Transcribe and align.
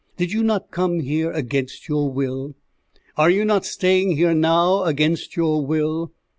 Did 0.17 0.31
you 0.31 0.41
not 0.41 0.71
come 0.71 1.01
here 1.01 1.31
against 1.31 1.87
your 1.87 2.09
will? 2.11 2.55
Are 3.17 3.29
you 3.29 3.45
not 3.45 3.67
staying 3.67 4.17
here 4.17 4.33
now 4.33 4.83
against 4.83 5.35
your 5.35 5.63
will? 5.63 6.11